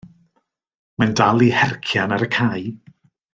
[1.03, 2.65] Mae'n dal i hercian ar y cae.